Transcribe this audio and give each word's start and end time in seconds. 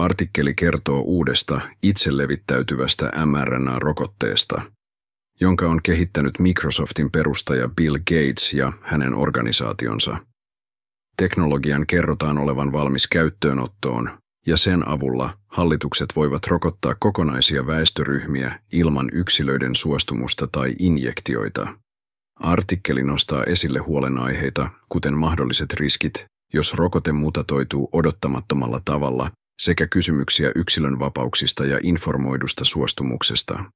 Artikkeli 0.00 0.54
kertoo 0.54 1.00
uudesta 1.00 1.60
itselevittäytyvästä 1.82 3.10
mRNA-rokotteesta, 3.26 4.62
jonka 5.40 5.66
on 5.68 5.80
kehittänyt 5.82 6.38
Microsoftin 6.38 7.10
perustaja 7.10 7.68
Bill 7.68 7.98
Gates 7.98 8.52
ja 8.52 8.72
hänen 8.82 9.14
organisaationsa. 9.14 10.16
Teknologian 11.16 11.86
kerrotaan 11.86 12.38
olevan 12.38 12.72
valmis 12.72 13.06
käyttöönottoon, 13.06 14.18
ja 14.46 14.56
sen 14.56 14.88
avulla 14.88 15.38
hallitukset 15.48 16.08
voivat 16.16 16.46
rokottaa 16.46 16.94
kokonaisia 16.98 17.66
väestöryhmiä 17.66 18.60
ilman 18.72 19.08
yksilöiden 19.12 19.74
suostumusta 19.74 20.46
tai 20.52 20.74
injektioita. 20.78 21.74
Artikkeli 22.34 23.02
nostaa 23.02 23.44
esille 23.44 23.78
huolenaiheita, 23.78 24.70
kuten 24.88 25.14
mahdolliset 25.18 25.72
riskit, 25.72 26.24
jos 26.54 26.74
rokote 26.74 27.12
mutatoituu 27.12 27.88
odottamattomalla 27.92 28.80
tavalla, 28.84 29.30
sekä 29.60 29.86
kysymyksiä 29.86 30.52
yksilön 30.54 30.98
vapauksista 30.98 31.64
ja 31.64 31.80
informoidusta 31.82 32.64
suostumuksesta. 32.64 33.72